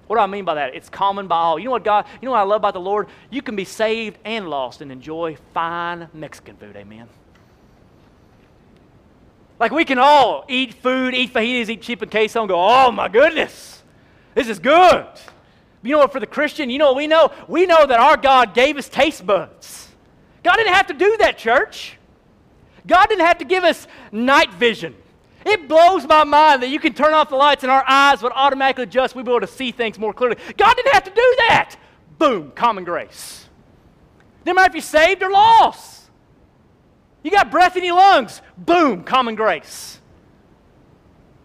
[0.07, 0.75] What do I mean by that?
[0.75, 1.57] It's common by all.
[1.57, 3.07] You know what God, you know what I love about the Lord?
[3.29, 6.75] You can be saved and lost and enjoy fine Mexican food.
[6.75, 7.07] Amen.
[9.59, 12.91] Like we can all eat food, eat fajitas, eat chip and queso, and go, oh
[12.91, 13.81] my goodness,
[14.35, 15.07] this is good.
[15.83, 17.31] You know what, for the Christian, you know what we know?
[17.47, 19.89] We know that our God gave us taste buds.
[20.43, 21.97] God didn't have to do that, church.
[22.85, 24.95] God didn't have to give us night vision.
[25.45, 28.31] It blows my mind that you can turn off the lights and our eyes would
[28.33, 29.15] automatically adjust.
[29.15, 30.37] We'd be able to see things more clearly.
[30.57, 31.75] God didn't have to do that.
[32.17, 33.47] Boom, common grace.
[34.45, 36.09] No matter if you're saved or lost.
[37.23, 38.41] You got breath in your lungs.
[38.57, 39.99] Boom, common grace.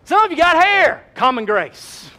[0.04, 1.04] Some of you got hair.
[1.14, 2.10] Common grace.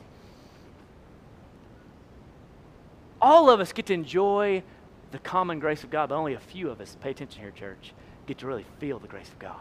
[3.22, 4.64] All of us get to enjoy
[5.12, 7.94] the common grace of God, but only a few of us, pay attention here, church,
[8.28, 9.56] get to really feel the grace of God.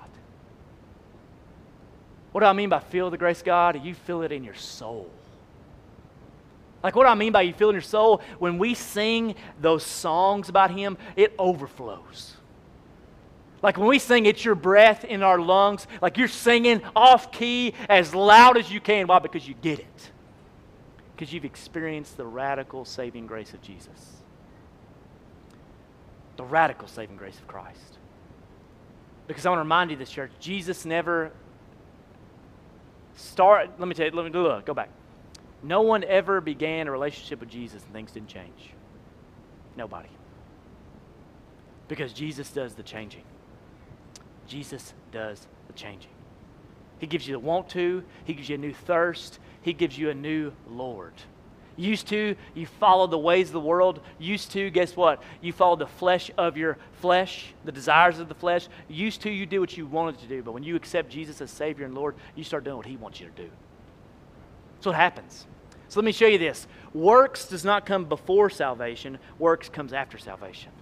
[2.38, 3.84] What do I mean by feel the grace of God?
[3.84, 5.10] You feel it in your soul.
[6.84, 8.22] Like, what do I mean by you feel in your soul?
[8.38, 12.36] When we sing those songs about Him, it overflows.
[13.60, 17.74] Like when we sing, it's your breath in our lungs, like you're singing off key
[17.88, 19.08] as loud as you can.
[19.08, 19.18] Why?
[19.18, 20.10] Because you get it.
[21.16, 24.22] Because you've experienced the radical saving grace of Jesus.
[26.36, 27.98] The radical saving grace of Christ.
[29.26, 31.32] Because I want to remind you this, church, Jesus never
[33.18, 34.90] Start, let me tell you, let me look, go back.
[35.64, 38.74] No one ever began a relationship with Jesus and things didn't change.
[39.76, 40.08] Nobody.
[41.88, 43.24] Because Jesus does the changing.
[44.46, 46.12] Jesus does the changing.
[47.00, 50.10] He gives you the want to, He gives you a new thirst, He gives you
[50.10, 51.14] a new Lord.
[51.78, 54.00] Used to, you followed the ways of the world.
[54.18, 55.22] Used to, guess what?
[55.40, 58.68] You followed the flesh of your flesh, the desires of the flesh.
[58.88, 60.42] Used to, you did what you wanted to do.
[60.42, 63.20] But when you accept Jesus as Savior and Lord, you start doing what He wants
[63.20, 63.48] you to do.
[64.74, 65.46] That's what happens.
[65.88, 66.66] So let me show you this.
[66.92, 70.72] Works does not come before salvation, works comes after salvation.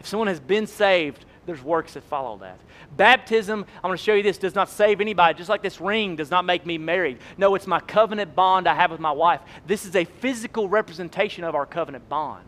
[0.00, 2.58] If someone has been saved, there's works that follow that.
[2.96, 6.16] Baptism, I'm going to show you this, does not save anybody, just like this ring
[6.16, 7.18] does not make me married.
[7.38, 9.40] No, it's my covenant bond I have with my wife.
[9.66, 12.44] This is a physical representation of our covenant bond,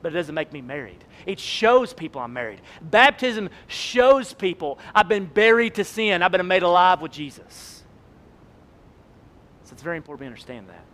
[0.00, 1.04] but it doesn't make me married.
[1.26, 2.60] It shows people I'm married.
[2.80, 7.82] Baptism shows people I've been buried to sin, I've been made alive with Jesus.
[9.64, 10.84] So it's very important we understand that.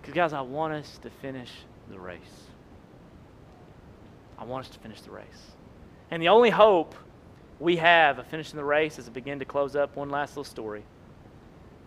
[0.00, 1.50] Because, guys, I want us to finish
[1.90, 2.18] the race.
[4.38, 5.55] I want us to finish the race.
[6.10, 6.94] And the only hope
[7.58, 10.44] we have of finishing the race as I begin to close up one last little
[10.44, 10.84] story.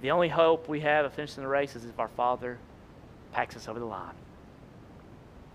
[0.02, 2.58] The only hope we have of finishing the race is if our Father
[3.32, 4.16] packs us over the line.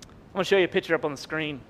[0.06, 1.60] I'm going to show you a picture up on the screen.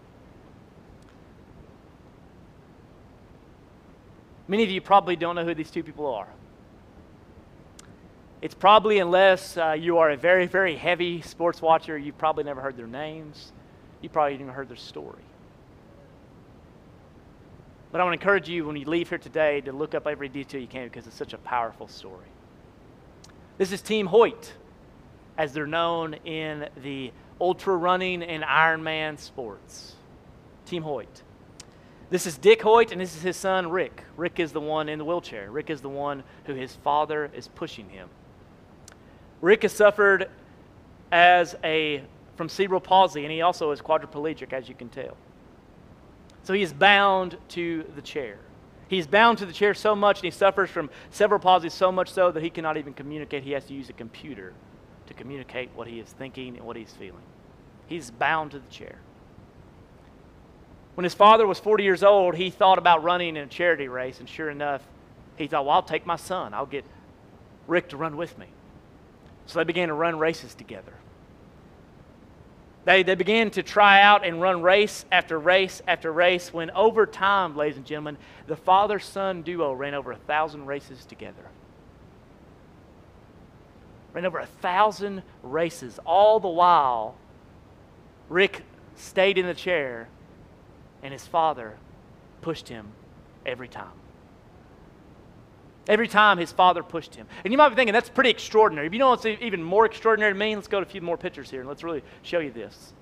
[4.46, 6.28] Many of you probably don't know who these two people are.
[8.42, 12.61] It's probably, unless uh, you are a very, very heavy sports watcher, you've probably never
[12.61, 13.52] heard their names.
[14.02, 15.22] You probably even heard their story.
[17.94, 20.28] But I want to encourage you when you leave here today to look up every
[20.28, 22.26] detail you can because it's such a powerful story.
[23.57, 24.52] This is Team Hoyt,
[25.38, 29.94] as they're known in the ultra running and Ironman sports.
[30.66, 31.22] Team Hoyt.
[32.11, 34.02] This is Dick Hoyt, and this is his son, Rick.
[34.16, 35.48] Rick is the one in the wheelchair.
[35.52, 38.09] Rick is the one who his father is pushing him.
[39.40, 40.28] Rick has suffered
[41.12, 42.02] as a
[42.35, 45.16] from cerebral palsy, and he also is quadriplegic, as you can tell.
[46.44, 48.38] So he is bound to the chair.
[48.88, 52.11] He's bound to the chair so much, and he suffers from cerebral palsies so much
[52.11, 53.42] so that he cannot even communicate.
[53.42, 54.52] He has to use a computer
[55.07, 57.22] to communicate what he is thinking and what he's feeling.
[57.87, 58.98] He's bound to the chair.
[60.94, 64.20] When his father was 40 years old, he thought about running in a charity race,
[64.20, 64.83] and sure enough,
[65.37, 66.54] he thought, well, I'll take my son.
[66.54, 66.85] I'll get
[67.66, 68.46] Rick to run with me.
[69.46, 70.92] So they began to run races together.
[72.85, 77.07] They, they began to try out and run race after race after race when, over
[77.07, 81.49] time, ladies and gentlemen, the father son duo ran over a thousand races together.
[84.12, 85.99] Ran over a thousand races.
[86.05, 87.16] All the while,
[88.29, 88.62] Rick
[88.97, 90.09] stayed in the chair
[91.03, 91.77] and his father
[92.42, 92.88] pushed him
[93.47, 93.92] every time.
[95.87, 97.27] Every time his father pushed him.
[97.44, 98.87] And you might be thinking, that's pretty extraordinary.
[98.87, 101.18] If you know what's even more extraordinary to me, let's go to a few more
[101.18, 102.92] pictures here and let's really show you this.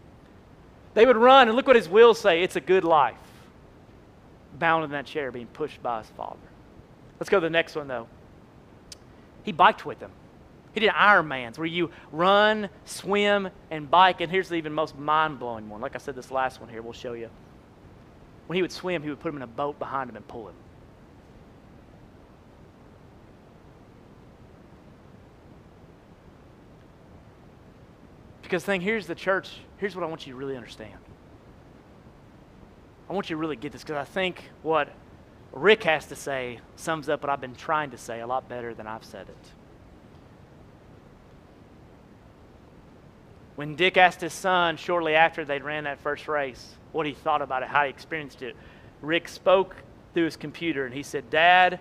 [0.95, 3.17] They would run, and look what his will say it's a good life.
[4.59, 6.37] Bound in that chair, being pushed by his father.
[7.19, 8.09] Let's go to the next one, though.
[9.45, 10.11] He biked with them.
[10.75, 14.21] He did Ironmans, where you run, swim, and bike.
[14.21, 15.81] And here's the even most mind blowing one.
[15.81, 17.31] Like I said, this last one here, we'll show you.
[18.47, 20.49] When he would swim, he would put him in a boat behind him and pull
[20.49, 20.55] him.
[28.53, 29.49] Because thing, here's the church.
[29.79, 30.93] Here's what I want you to really understand.
[33.09, 34.91] I want you to really get this because I think what
[35.53, 38.75] Rick has to say sums up what I've been trying to say a lot better
[38.75, 39.49] than I've said it.
[43.57, 47.41] When Dick asked his son shortly after they'd ran that first race what he thought
[47.41, 48.55] about it, how he experienced it,
[49.01, 49.77] Rick spoke
[50.13, 51.81] through his computer and he said, Dad,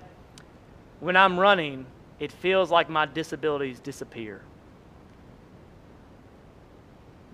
[1.01, 1.85] when I'm running,
[2.17, 4.41] it feels like my disabilities disappear.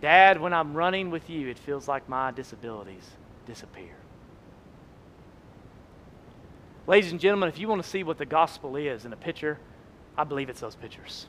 [0.02, 3.04] Dad, when I'm running with you, it feels like my disabilities
[3.46, 3.96] disappear.
[6.86, 9.60] Ladies and gentlemen, if you want to see what the gospel is in a picture,
[10.18, 11.28] I believe it's those pictures.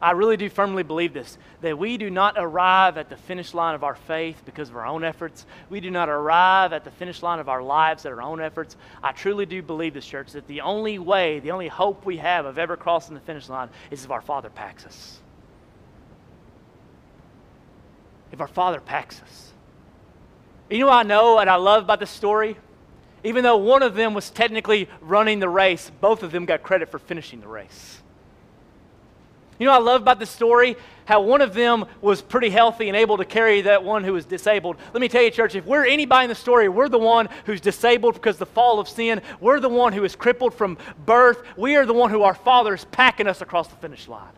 [0.00, 3.74] I really do firmly believe this that we do not arrive at the finish line
[3.74, 5.46] of our faith because of our own efforts.
[5.70, 8.76] We do not arrive at the finish line of our lives at our own efforts.
[9.02, 12.44] I truly do believe this, church, that the only way, the only hope we have
[12.44, 15.20] of ever crossing the finish line is if our Father packs us.
[18.32, 19.52] If our Father packs us.
[20.70, 22.56] You know what I know and I love about this story?
[23.24, 26.90] Even though one of them was technically running the race, both of them got credit
[26.90, 28.00] for finishing the race.
[29.58, 30.76] You know what I love about this story?
[31.06, 34.26] How one of them was pretty healthy and able to carry that one who was
[34.26, 34.76] disabled.
[34.92, 37.60] Let me tell you, church, if we're anybody in the story, we're the one who's
[37.60, 39.22] disabled because the fall of sin.
[39.40, 41.42] We're the one who is crippled from birth.
[41.56, 44.32] We are the one who our Father is packing us across the finish line.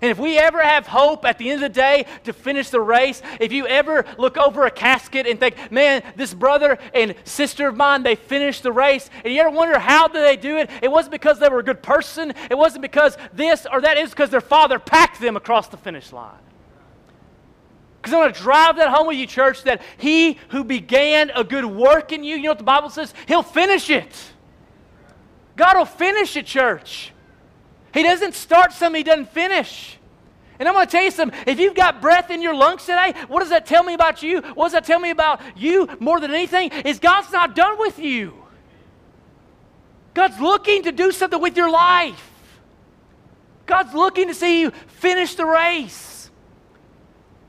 [0.00, 2.80] And if we ever have hope at the end of the day to finish the
[2.80, 7.66] race, if you ever look over a casket and think, man, this brother and sister
[7.66, 10.70] of mine, they finished the race, and you ever wonder how did they do it?
[10.82, 12.32] It wasn't because they were a good person.
[12.48, 13.96] It wasn't because this or that.
[13.98, 16.38] It's because their father packed them across the finish line.
[18.00, 21.42] Because I want to drive that home with you, church, that he who began a
[21.42, 23.12] good work in you, you know what the Bible says?
[23.26, 24.32] He'll finish it.
[25.56, 27.12] God will finish a church.
[27.94, 29.98] He doesn't start something he doesn't finish.
[30.58, 31.38] And I'm going to tell you something.
[31.46, 34.40] If you've got breath in your lungs today, what does that tell me about you?
[34.40, 36.70] What does that tell me about you more than anything?
[36.84, 38.34] Is God's not done with you.
[40.14, 42.32] God's looking to do something with your life.
[43.66, 46.30] God's looking to see you finish the race.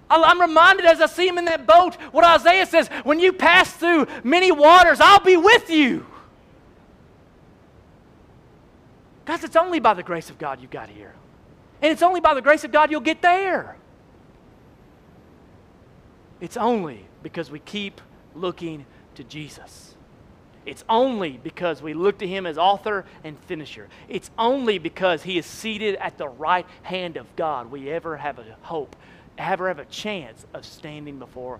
[0.09, 3.71] I'm reminded as I see him in that boat what Isaiah says when you pass
[3.71, 6.05] through many waters, I'll be with you.
[9.29, 11.13] Guys, it's only by the grace of God you got here.
[11.83, 13.77] And it's only by the grace of God you'll get there.
[16.41, 18.01] It's only because we keep
[18.33, 19.95] looking to Jesus.
[20.65, 23.87] It's only because we look to him as author and finisher.
[24.07, 28.39] It's only because he is seated at the right hand of God we ever have
[28.39, 28.95] a hope,
[29.37, 31.59] ever have a chance of standing before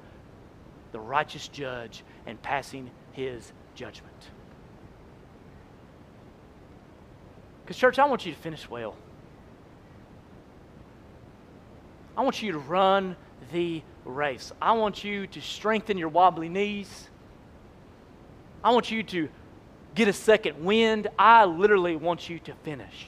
[0.92, 4.32] the righteous judge and passing his judgment.
[7.70, 8.96] Because, church, I want you to finish well.
[12.18, 13.16] I want you to run
[13.52, 14.52] the race.
[14.60, 17.08] I want you to strengthen your wobbly knees.
[18.64, 19.30] I want you to
[19.94, 21.10] get a second wind.
[21.20, 23.06] I literally want you to finish.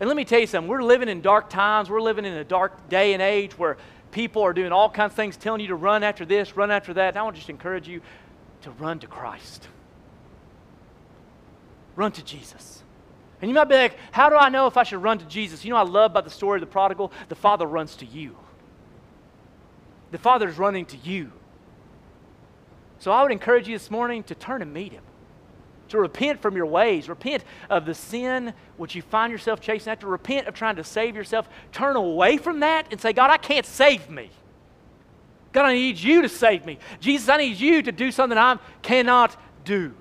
[0.00, 0.66] And let me tell you something.
[0.66, 1.90] We're living in dark times.
[1.90, 3.76] We're living in a dark day and age where
[4.10, 6.94] people are doing all kinds of things, telling you to run after this, run after
[6.94, 7.08] that.
[7.08, 8.00] And I want to just encourage you
[8.62, 9.68] to run to Christ.
[11.94, 12.84] Run to Jesus.
[13.40, 15.64] And you might be like, how do I know if I should run to Jesus?
[15.64, 18.36] You know, I love about the story of the prodigal, the father runs to you.
[20.10, 21.32] The father is running to you.
[22.98, 25.02] So I would encourage you this morning to turn and meet him,
[25.88, 30.06] to repent from your ways, repent of the sin which you find yourself chasing after,
[30.06, 31.48] repent of trying to save yourself.
[31.72, 34.30] Turn away from that and say, God, I can't save me.
[35.52, 36.78] God, I need you to save me.
[37.00, 39.94] Jesus, I need you to do something I cannot do.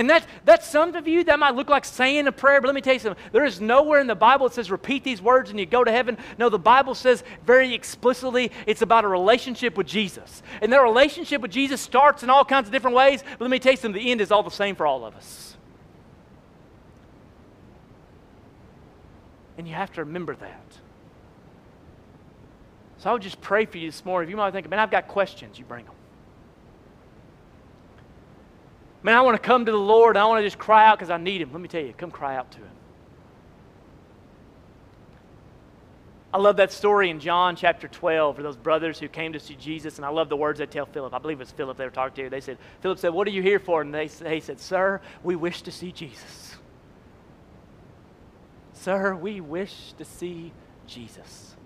[0.00, 2.74] And that, that some of you, that might look like saying a prayer, but let
[2.74, 3.22] me tell you something.
[3.32, 5.92] There is nowhere in the Bible that says repeat these words and you go to
[5.92, 6.16] heaven.
[6.38, 10.42] No, the Bible says very explicitly it's about a relationship with Jesus.
[10.62, 13.58] And that relationship with Jesus starts in all kinds of different ways, but let me
[13.58, 15.54] tell you something, the end is all the same for all of us.
[19.58, 20.78] And you have to remember that.
[22.96, 24.28] So I would just pray for you this morning.
[24.28, 25.94] If you might think, man, I've got questions, you bring them.
[29.02, 30.16] Man, I want to come to the Lord.
[30.16, 31.52] I want to just cry out because I need Him.
[31.52, 32.70] Let me tell you, come cry out to Him.
[36.32, 39.56] I love that story in John chapter 12 for those brothers who came to see
[39.56, 41.12] Jesus, and I love the words they tell Philip.
[41.12, 42.30] I believe it was Philip they were talking to.
[42.30, 43.80] They said, Philip said, What are you here for?
[43.82, 46.56] And they, they said, Sir, we wish to see Jesus.
[48.74, 50.52] Sir, we wish to see
[50.86, 51.56] Jesus.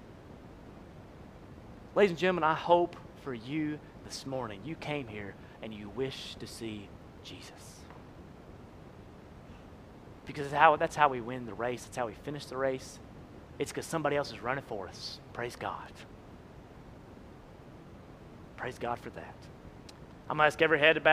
[1.95, 4.61] Ladies and gentlemen, I hope for you this morning.
[4.65, 6.89] You came here and you wish to see
[7.25, 7.81] Jesus.
[10.27, 12.99] Because that's how, that's how we win the race, that's how we finish the race.
[13.59, 15.21] It's because somebody else is running for us.
[15.33, 15.93] Praise God.
[18.57, 19.35] Praise God for that.
[20.29, 21.13] I'm going to ask every head bow.